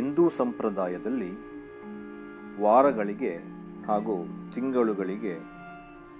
ಹಿಂದೂ 0.00 0.28
ಸಂಪ್ರದಾಯದಲ್ಲಿ 0.28 1.30
ವಾರಗಳಿಗೆ 2.60 3.32
ಹಾಗೂ 3.86 4.14
ತಿಂಗಳುಗಳಿಗೆ 4.54 5.34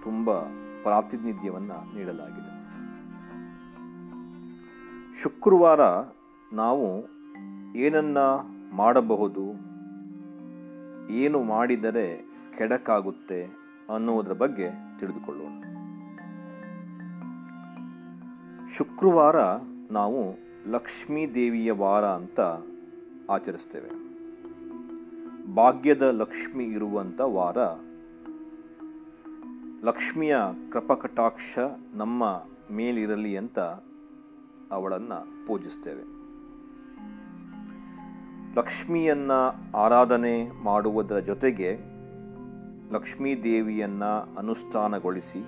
ತುಂಬ 0.05 0.31
ಪ್ರಾತಿನಿಧ್ಯವನ್ನು 0.83 1.79
ನೀಡಲಾಗಿದೆ. 1.97 2.53
ಶುಕ್ರವಾರ 5.23 5.81
ನಾವು 6.53 6.87
ಏನನ್ನ 7.77 8.19
ಮಾಡಬಹುದು, 8.73 9.45
ಏನು 11.23 11.43
ಮಾಡಿದರೆ 11.43 12.07
ಕೆಡಕಾಗುತ್ತೆ 12.59 13.41
ಅನ್ನುವುದರ 13.95 14.33
ಬಗ್ಗೆ 14.33 14.69
ತಿಳಿದುಕೊಳ್ಳೋಣ. 14.99 15.55
ಶುಕ್ರವಾರ 18.77 19.37
ನಾವು 19.91 20.21
ಲಕ್ಷ್ಮೀ 20.71 21.23
ದೇವಿಯ 21.27 21.73
ವಾರ 21.73 22.05
ಅಂತ 22.05 22.41
ಆಚರಿಸ್ತೇವೆ 23.31 23.91
ಭಾಗ್ಯದ 25.55 26.03
ಲಕ್ಷ್ಮಿ 26.03 26.65
ಇರುವಂಥ 26.65 27.21
ವಾರ 27.21 27.59
ಲಕ್ಷ್ಮಿಯ 29.85 30.37
ಕೃಪಕಟಾಕ್ಷ 30.73 31.59
ನಮ್ಮ 31.95 32.25
ಮೇಲಿರಲಿ 32.71 33.37
ಅಂತ 33.37 33.59
ಅವಳನ್ನು 34.71 35.47
ಪೂಜಿಸ್ತೇವೆ 35.47 36.05
ಲಕ್ಷ್ಮಿಯನ್ನು 38.55 39.39
ಆರಾಧನೆ 39.77 40.35
ಮಾಡುವುದರ 40.65 41.19
ಜೊತೆಗೆ 41.19 41.71
ಲಕ್ಷ್ಮೀ 42.93 43.35
ದೇವಿಯನ್ನು 43.35 44.39
ಅನುಷ್ಠಾನಗೊಳಿಸಿ, 44.39 45.41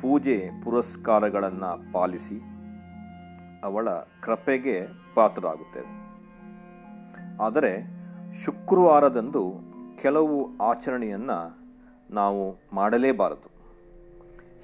ಪೂಜೆ 0.00 0.50
ಪುರಸ್ಕಾರಗಳನ್ನು 0.64 1.92
ಪಾಲಿಸಿ 1.92 2.38
ಅವಳ 3.64 3.88
ಕೃಪೆಗೆ 4.22 4.76
ಪಾತ್ರರಾಗುತ್ತೇವೆ. 5.14 5.92
ಆದರೆ 7.40 7.98
ಶುಕ್ರವಾರದಂದು 8.44 9.54
ಕೆಲವು 10.02 10.58
ಆಚರಣೆಯನ್ನು 10.60 11.58
ನಾವು 12.10 12.56
ಮಾಡಲೇಬಾರದು. 12.72 13.50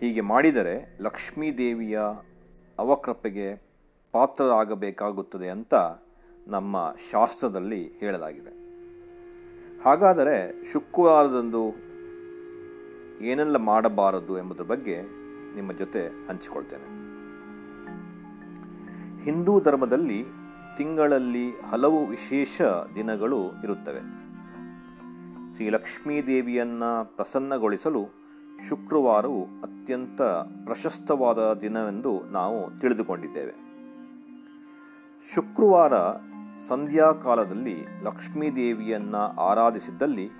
ಹೀಗೆ 0.01 0.21
ಮಾಡಿದರೆ 0.21 0.99
ಲಕ್ಷ್ಮೀ 1.01 1.53
ದೇವಿಯ 1.53 2.01
ಅವಕೃಪೆಗೆ 2.79 3.63
ಪಾತ್ರರಾಗಬೇಕಾಗುತ್ತದೆ 4.13 5.51
ಅಂತ 5.51 5.75
ನಮ್ಮ 6.49 6.95
ಶಾಸ್ತ್ರದಲ್ಲಿ 7.13 7.93
ಹೇಳಲಾಗಿದೆ. 7.99 8.65
ಹಾಗಾದರೆ 9.83 10.65
ಶುಕ್ರವಾರದಂದು 10.73 11.85
ಏನೆಲ್ಲ 13.25 13.57
ಮಾಡಬಾರದು 13.57 14.39
ಎಂಬುದರ 14.39 14.63
ಬಗ್ಗೆ 14.63 15.03
ನಿಮ್ಮ 15.57 15.73
ಜೊತೆ 15.73 16.29
ಹಂಚಿಕೊಳ್ತೇನೆ. 16.29 17.05
ಹಿಂದೂ 19.23 19.61
ಧರ್ಮದಲ್ಲಿ 19.61 20.44
ತಿಂಗಳಲ್ಲಿ 20.77 21.61
ಹಲವು 21.61 22.07
ವಿಶೇಷ 22.07 22.63
ದಿನಗಳು 22.95 23.41
ಇರುತ್ತವೆ. 23.65 24.01
ಶ್ರೀ 25.55 25.71
ಲಕ್ಷ್ಮೀ 25.71 26.23
ದೇವಿಯನ್ನ 26.23 26.85
ಪ್ರಸನ್ನಗೊಳಿಸಲು 26.85 28.05
ಶುಕ್ರವಾರವು 28.69 29.45
ಅತ್ಯಂತ 29.45 30.23
ಪ್ರಶಸ್ತವಾದ 30.67 31.53
ದಿನವೆಂದು 31.53 32.25
ನಾವು 32.31 32.79
ತಿಳಿದುಕೊಂಡಿದ್ದೇವೆ. 32.79 33.53
ಶುಕ್ರವಾರ 35.35 35.93
ಸಂಧ್ಯಾಕಾಲದಲ್ಲಿ 36.69 37.87
ಲಕ್ಷ್ಮೀ 38.03 38.51
ದೇವಿಯನ್ನು 38.51 39.41
ಆರಾಧಿಸಿದ್ದಲ್ಲಿ 39.41 40.31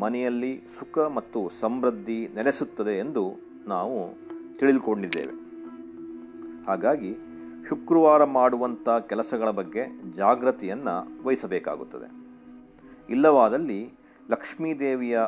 ಮನೆಯಲ್ಲಿ 0.00 0.62
ಸುಖ 0.78 0.98
ಮತ್ತು 0.98 1.50
ಸಮೃದ್ಧಿ 1.60 2.28
ನೆಲೆಸುತ್ತದೆ 2.34 2.98
ಎಂದು 2.98 3.32
ನಾವು 3.66 4.14
ತಿಳಿದುಕೊಂಡಿದ್ದೇವೆ. 4.58 5.50
ಹಾಗಾಗಿ 6.66 7.29
ಶುಕ್ರವಾರ 7.68 8.24
ಮಾಡುವಂಥ 8.24 8.88
ಕೆಲಸಗಳ 9.08 9.50
ಬಗ್ಗೆ 9.50 9.82
ಜಾಗೃತಿಯನ್ನು 10.16 10.94
ವಹಿಸಬೇಕಾಗುತ್ತದೆ. 11.24 12.08
ಇಲ್ಲವಾದಲ್ಲಿ 13.08 13.80
ಲಕ್ಷ್ಮೀದೇವಿಯ 14.30 15.18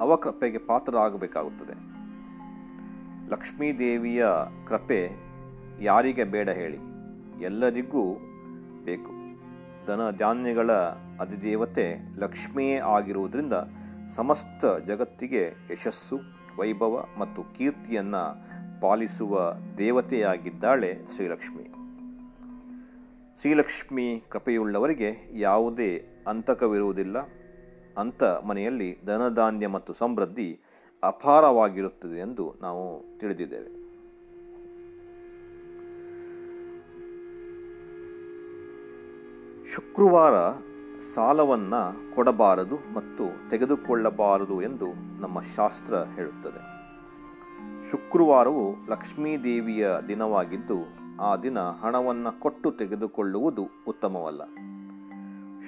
ಅವಕೃಪೆಗೆ 0.00 0.58
ಪಾತ್ರರಾಗಬೇಕಾಗುತ್ತದೆ. 0.58 1.74
ಲಕ್ಷ್ಮೀದೇವಿಯ 3.30 4.26
ಕೃಪೆ 4.68 5.00
ಯಾರಿಗೆ 5.80 6.24
ಬೇಡ 6.24 6.48
ಹೇಳಿ, 6.50 6.78
ಎಲ್ಲರಿಗೂ 7.44 8.04
ಬೇಕು. 8.84 9.12
ಧನ 9.86 10.02
ಧಾನ್ಯಗಳ 10.16 10.70
ಅಧಿದೇವತೆ 11.20 11.86
ಲಕ್ಷ್ಮಿಯೇ 12.18 12.76
ಆಗಿರುವುದರಿಂದ 12.78 13.56
ಸಮಸ್ತ 14.16 14.64
ಜಗತ್ತಿಗೆ 14.86 15.42
ಯಶಸ್ಸು, 15.72 16.16
ವೈಭವ 16.58 17.04
ಮತ್ತು 17.18 17.42
ಕೀರ್ತಿಯನ್ನು 17.56 18.24
ಪಾಲಿಸುವ 18.82 19.54
ದೇವತೆಯಾಗಿದ್ದಾಳೆ 19.78 20.98
ಶ್ರೀಲಕ್ಷ್ಮಿ. 21.14 21.64
ಶ್ರೀಲಕ್ಷ್ಮಿ 23.40 24.24
ಕೃಪೆಯುಳ್ಳವರಿಗೆ 24.28 25.30
ಯಾವುದೇ 25.32 26.06
ಅಂತಕವಿರುವುದಿಲ್ಲ. 26.26 27.18
ಅಂತ 27.98 28.22
ಮನೆಯಲ್ಲಿ 28.22 28.98
ಧನಧಾನ್ಯ 29.06 29.66
ಮತ್ತು 29.66 29.92
ಸಮೃದ್ಧಿ 29.92 30.60
ಅಪಾರವಾಗಿರುತ್ತದೆ 31.02 32.20
ಎಂದು 32.20 32.54
ನಾವು 32.62 33.18
ತಿಳಿದಿದ್ದೇವೆ. 33.18 33.82
ಶುಕ್ರವಾರ 39.74 40.34
ಸಾಲವನ್ನು 41.14 42.14
ಕೊಡಬಾರದು 42.14 42.94
ಮತ್ತು 42.94 43.50
ತೆಗೆದುಕೊಳ್ಳಬಾರದು 43.50 44.62
ಎಂದು 44.62 44.86
ನಮ್ಮ 45.20 45.40
ಶಾಸ್ತ್ರ 45.40 45.94
ಹೇಳುತ್ತದೆ. 45.94 46.81
ಶುಕ್ರವಾರವು 47.90 48.90
ಲಕ್ಷ್ಮೀದೇವಿಯ 48.90 49.88
ದಿನವಾಗಿದ್ದು, 50.08 51.02
ಆ 51.20 51.36
ದಿನ 51.36 51.58
ಹಣವನ್ನು 51.58 52.40
ಕೊಟ್ಟು 52.40 52.70
ತೆಗೆದುಕೊಳ್ಳುವುದು 52.70 53.68
ಉತ್ತಮವಲ್ಲ. 53.88 54.42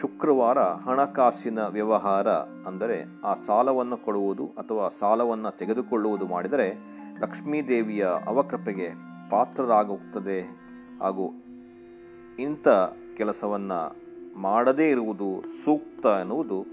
ಶುಕ್ರವಾರ 0.01 0.59
ಹಣಕಾಸಿನ 0.59 1.59
ವ್ಯವಹಾರ 1.59 2.29
ಅಂದರೆ 2.67 3.21
ಆ 3.25 3.35
ಸಾಲವನ್ನು 3.35 3.97
ಕೊಡುವುದು 3.97 4.47
ಅಥವಾ 4.47 4.89
ಸಾಲವನ್ನು 4.89 5.57
ತೆಗೆದುಕೊಳ್ಳುವುದು 5.57 6.27
ಮಾಡಿದರೆ 6.27 6.75
ಲಕ್ಷ್ಮೀದೇವಿಯ 7.21 8.07
ಅವಕೃಪೆಗೆ 8.27 8.89
ಪಾತ್ರರಾಗುತ್ತದೆ. 9.31 10.43
ಹಾಗೂ 11.01 11.31
ಇಂಥ 12.39 12.69
ಕೆಲಸವನ್ನು 13.17 13.97
ಮಾಡದೇ 14.41 14.91
ಇರುವುದು 14.91 15.43
ಸೂಕ್ತ 15.65 16.07
ಎನ್ನುವುದು 16.07 16.67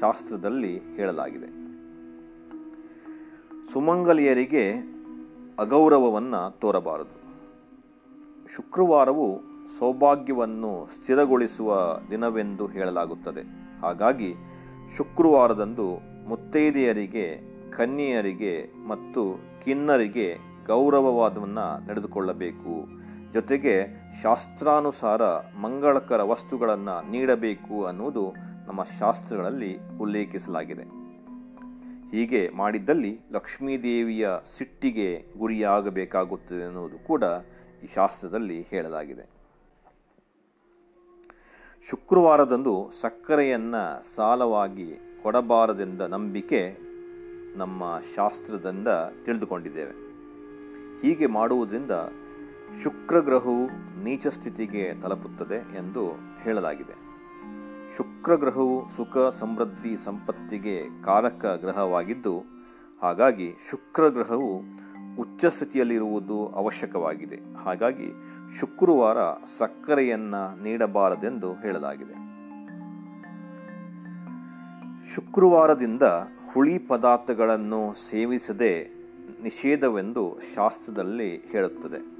ಶಾಸ್ತ್ರದಲ್ಲಿ 0.00 0.78
ಹೇಳಲಾಗಿದೆ. 0.78 1.55
ಸುಮಂಗಲಿಯರಿಗೆ 3.72 4.74
ಅಗೌರವವನ್ನು 5.58 6.58
ತೋರಬಾರದು. 6.58 7.16
ಶುಕ್ರವಾರವು 8.56 9.40
ಸೌಭಾಗ್ಯವನ್ನು 9.78 10.88
ಸ್ಥಿರಗೊಳಿಸುವ 10.94 11.98
ದಿನವೆಂದು 12.10 12.66
ಹೇಳಲಾಗುತ್ತದೆ. 12.66 13.42
ಹಾಗಾಗಿ 13.82 14.34
ಶುಕ್ರವಾರದಂದು 14.96 16.00
ಮುತ್ತೈದೆಯರಿಗೆ, 16.28 17.40
ಕನ್ಯೆಯರಿಗೆ 17.70 18.86
ಮತ್ತು 18.88 19.40
ಕಿನ್ನರಿಗೆ 19.64 20.38
ಗೌರವವಾದವನ್ನು 20.66 21.86
ನಡೆದುಕೊಳ್ಳಬೇಕು. 21.86 22.88
ಜೊತೆಗೆ 23.32 23.86
ಶಾಸ್ತ್ರಾನುಸಾರ 24.22 25.22
ಮಂಗಳಕರ 25.60 26.22
ವಸ್ತುಗಳನ್ನು 26.22 27.10
ನೀಡಬೇಕು 27.10 27.84
ಅನ್ನುವುದು 27.84 28.34
ನಮ್ಮ 28.66 28.82
ಶಾಸ್ತ್ರಗಳಲ್ಲಿ 28.98 29.78
ಉಲ್ಲೇಖಿಸಲಾಗಿದೆ. 30.00 30.95
ಹೀಗೆ 32.10 32.48
ಮಾಡಿದ್ದಲ್ಲಿ 32.48 33.20
ಲಕ್ಷ್ಮೀದೇವಿಯ 33.32 34.28
ಸಿಟ್ಟಿಗೆ 34.56 35.24
ಗುರಿಯಾಗಬೇಕಾಗುತ್ತದೆ 35.38 36.66
ಎನ್ನುವುದು 36.66 36.98
ಕೂಡ 36.98 37.24
ಈ 37.82 37.86
ಶಾಸ್ತ್ರದಲ್ಲಿ 37.94 38.62
ಹೇಳಲಾಗಿದೆ. 38.62 39.36
ಶುಕ್ರವಾರದಂದು 41.90 42.90
ಸಕ್ಕರೆಯನ್ನು 43.00 44.14
ಸಾಲವಾಗಿ 44.14 44.94
ಕೊಡಬಾರದೆಂದ 45.22 46.00
ನಂಬಿಕೆ 46.00 46.76
ನಮ್ಮ 47.56 48.00
ಶಾಸ್ತ್ರದಿಂದ 48.16 48.88
ತಿಳಿದುಕೊಂಡಿದ್ದೇವೆ. 49.24 50.06
ಹೀಗೆ 51.02 51.26
ಮಾಡುವುದರಿಂದ 51.26 51.90
ಶುಕ್ರಗ್ರಹವು 52.82 53.66
ನೀಚ 54.04 54.26
ಸ್ಥಿತಿಗೆ 54.26 54.94
ತಲುಪುತ್ತದೆ 54.94 55.76
ಎಂದು 55.76 56.12
ಹೇಳಲಾಗಿದೆ. 56.42 57.05
ಶುಕ್ರ 57.96 58.34
ಗ್ರಹವು 58.34 58.90
ಸುಖ, 58.90 59.18
ಸಮೃದ್ಧಿ, 59.34 59.96
ಸಂಪತ್ತಿಗೆ 59.96 61.02
ಕಾರಕ 61.04 61.58
ಗ್ರಹವಾಗಿದ್ದು, 61.60 62.42
ಹಾಗಾಗಿ 63.02 63.52
ಶುಕ್ರ 63.70 64.08
ಗ್ರಹವು 64.08 64.58
ಉಚ್ಚ 65.20 65.44
ಸ್ಥಿತಿಯಲ್ಲಿರುವುದು 65.44 66.46
ಅವಶ್ಯಕವಾಗಿದೆ. 66.46 67.54
ಹಾಗಾಗಿ 67.64 68.12
ಶುಕ್ರವಾರ 68.60 69.16
ಸಕ್ಕರೆಯನ್ನ 69.58 70.34
ನೀಡಬಾರದೆಂದು 70.62 71.52
ಹೇಳಲಾಗಿದೆ. 71.52 72.26
ಶುಕ್ರವಾರದಿಂದ 75.14 76.02
ಹುಳಿ 76.52 76.78
ಪದಾರ್ಥಗಳನ್ನು 76.78 78.10
ಸೇವಿಸದೆ 78.10 78.96
ನಿಷೇಧವೆಂದು 79.42 80.38
ಶಾಸ್ತ್ರದಲ್ಲಿ 80.54 81.36
ಹೇಳುತ್ತದೆ. 81.36 82.16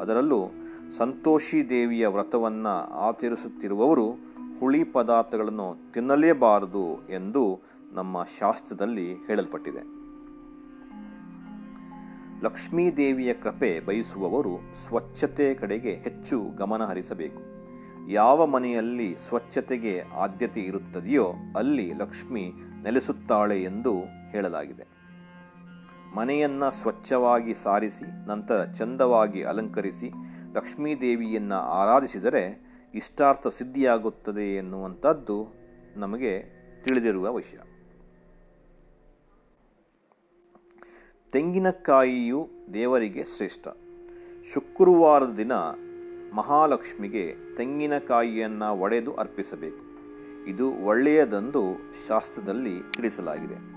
ಅದರಲ್ಲೂ 0.00 0.50
ಸಂತೋಷಿ 0.96 1.68
ದೇವಿಯ 1.68 2.06
ವ್ರತವನ್ನು 2.06 2.92
ಆಚರಿಸುತ್ತಿರುವವರು 3.08 4.33
ಹುಳಿ 4.60 4.84
ಪದಾರ್ಥಗಳನ್ನು 4.84 5.92
ತಿನ್ನಲೇಬಾರದು 5.92 7.08
ಎಂದು 7.08 7.60
ನಮ್ಮ 7.92 8.24
ಶಾಸ್ತ್ರದಲ್ಲಿ 8.40 9.14
ಹೇಳಲ್ಪಟ್ಟಿದೆ. 9.14 10.04
ಲಕ್ಷ್ಮೀ 12.44 12.90
ದೇವಿಯ 12.90 13.34
ಕೃಪೆ 13.34 13.80
ಬಯಸುವವರು 13.80 14.58
ಸ್ವಚ್ಛತೆ 14.86 15.54
ಕಡೆಗೆ 15.54 15.94
ಹೆಚ್ಚು 15.94 16.56
ಗಮನ 16.56 16.84
ಹರಿಸಬೇಕು. 16.84 17.42
ಯಾವ 18.10 18.46
ಮನೆಯಲ್ಲಿ 18.46 19.16
ಸ್ವಚ್ಛತೆಗೆ 19.28 20.02
ಆದ್ಯತೆ 20.14 20.60
ಇರುತ್ತದೆಯೋ 20.60 21.32
ಅಲ್ಲಿ 21.56 21.92
ಲಕ್ಷ್ಮಿ 21.92 22.52
ನೆಲೆಸುತ್ತಾಳೆ 22.82 23.62
ಎಂದು 23.62 23.98
ಹೇಳಲಾಗಿದೆ. 24.30 24.84
ಮನೆಯನ್ನ 26.16 26.68
ಸ್ವಚ್ಛವಾಗಿ 26.68 27.54
ಸಾರಿಸಿ, 27.54 28.28
ನಂತರ 28.28 28.64
ಚಂದವಾಗಿ 28.64 29.42
ಅಲಂಕರಿಸಿ, 29.42 30.10
ಲಕ್ಷ್ಮೀದೇವಿಯನ್ನು 30.54 31.54
ಆರಾಧಿಸಿದರೆ 31.54 32.63
ಇಷ್ಟಾರ್ಥ 32.94 33.46
ಸಿದ್ಧಿಯಾಗುತ್ತದೆ 33.46 34.56
ಎನ್ನುವಂಥದ್ದು 34.56 35.46
ನಮಗೆ 35.96 36.44
ತಿಳಿದಿರುವ 36.82 37.34
ವಿಷಯ. 37.34 37.58
ತೆಂಗಿನಕಾಯಿಯು 41.32 42.48
ದೇವರಿಗೆ 42.74 43.24
ಶ್ರೇಷ್ಠ. 43.24 43.68
ಶುಕ್ರವಾರದ 44.54 45.34
ದಿನ 45.36 45.52
ಮಹಾಲಕ್ಷ್ಮಿಗೆ 46.34 47.34
ತೆಂಗಿನಕಾಯಿಯನ್ನು 47.56 48.76
ಒಡೆದು 48.76 49.14
ಅರ್ಪಿಸಬೇಕು. 49.14 49.84
ಇದು 50.46 50.72
ಒಳ್ಳೆಯದೆಂದು 50.72 51.62
ಶಾಸ್ತ್ರದಲ್ಲಿ 52.08 52.80
ತಿಳಿಸಲಾಗಿದೆ. 52.96 53.74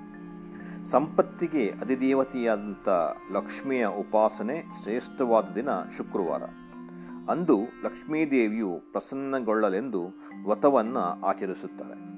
ಸಂಪತ್ತಿಗೆ 0.83 1.71
ಅಧಿದೇವತೆಯಾದಂಥ 1.81 2.89
ಲಕ್ಷ್ಮಿಯ 3.31 3.85
ಉಪಾಸನೆ 3.85 4.63
ಶ್ರೇಷ್ಠವಾದ 4.83 5.45
ದಿನ 5.55 5.69
ಶುಕ್ರವಾರ. 5.97 6.43
ಅಂದು 7.29 7.57
ಲಕ್ಷ್ಮೀದೇವಿಯು 7.83 8.81
ಪ್ರಸನ್ನಗೊಳ್ಳಲೆಂದು 8.91 10.01
ವ್ರತವನ್ನು 10.45 10.99
ಆಚರಿಸುತ್ತಾರೆ. 10.99 12.17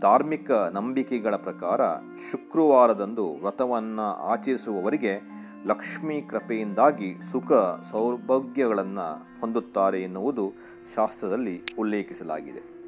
ಧಾರ್ಮಿಕ 0.00 0.50
ನಂಬಿಕೆಗಳ 0.50 1.36
ಪ್ರಕಾರ 1.36 1.86
ಶುಕ್ರವಾರದಂದು 2.30 3.34
ವ್ರತವನ್ನು 3.34 4.14
ಆಚರಿಸುವವರಿಗೆ 4.14 5.20
ಲಕ್ಷ್ಮೀ 5.66 6.20
ಕೃಪೆಯಿಂದಾಗಿ 6.20 7.14
ಸುಖ 7.32 7.52
ಸೌಭಾಗ್ಯಗಳನ್ನು 7.90 9.40
ಹೊಂದುತ್ತಾರೆ 9.40 10.02
ಎನ್ನುವುದು 10.02 10.52
ಶಾಸ್ತ್ರದಲ್ಲಿ 10.94 11.62
ಉಲ್ಲೇಖಿಸಲಾಗಿದೆ. 11.78 12.82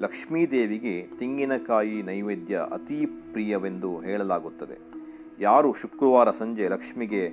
ಲಕ್ಷ್ಮೀದೇವಿಗೆ 0.00 1.18
ತೆಂಗಿನಕಾಯಿ 1.18 2.02
ನೈವೇದ್ಯ 2.02 2.60
ಅತೀ 2.72 3.06
ಪ್ರಿಯವೆಂದು 3.06 4.00
ಹೇಳಲಾಗುತ್ತದೆ. 4.00 4.78
ಯಾರು 5.40 5.72
ಶುಕ್ರವಾರ 5.72 6.30
ಸಂಜೆ 6.30 6.68
ಲಕ್ಷ್ಮಿಗೆ 6.68 7.30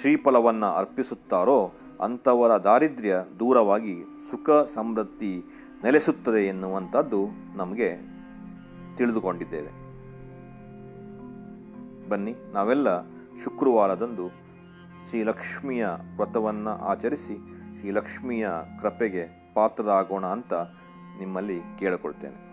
ಶ್ರೀಫಲವನ್ನು 0.00 0.66
ಅರ್ಪಿಸುತ್ತಾರೋ 0.66 1.72
ಅಂಥವರ 2.00 2.56
ದಾರಿದ್ರ್ಯ 2.56 3.16
ದೂರವಾಗಿ 3.38 4.02
ಸುಖ 4.30 4.50
ಸಮೃದ್ಧಿ 4.74 5.42
ನೆಲೆಸುತ್ತದೆ 5.84 6.46
ಎನ್ನುವಂಥದ್ದು 6.46 7.26
ನಮಗೆ 7.56 7.96
ತಿಳಿದುಕೊಂಡಿದ್ದೇವೆ. 8.96 9.84
ಬನ್ನಿ, 12.08 12.34
ನಾವೆಲ್ಲ 12.52 13.00
ಶುಕ್ರವಾರದಂದು 13.44 14.28
ಶ್ರೀಲಕ್ಷ್ಮಿಯ 15.08 15.86
ವ್ರತವನ್ನು 16.16 16.70
ಆಚರಿಸಿ 16.70 17.36
ಶ್ರೀಲಕ್ಷ್ಮಿಯ 17.80 18.48
ಕೃಪೆಗೆ 18.80 19.52
ಪಾತ್ರರಾಗೋಣ 19.54 20.26
ಅಂತ 20.26 20.54
ನಿಮ್ಮಲ್ಲಿ 21.18 21.60
ಕೇಳಿಕೊಳ್ತೇನೆ. 21.78 22.43